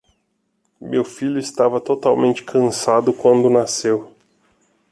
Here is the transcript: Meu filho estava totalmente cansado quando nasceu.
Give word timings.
Meu 0.81 1.05
filho 1.05 1.37
estava 1.37 1.79
totalmente 1.79 2.43
cansado 2.43 3.13
quando 3.13 3.51
nasceu. 3.51 4.11